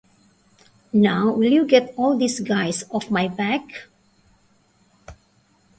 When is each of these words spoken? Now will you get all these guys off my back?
Now 0.93 1.29
will 1.31 1.51
you 1.51 1.63
get 1.63 1.93
all 1.95 2.17
these 2.17 2.39
guys 2.39 2.83
off 2.89 3.11
my 3.11 3.27
back? 3.27 3.87